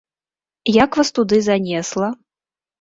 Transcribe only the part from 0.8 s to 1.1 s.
Як